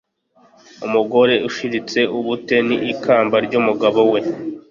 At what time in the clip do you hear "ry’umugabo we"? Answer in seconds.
3.45-4.19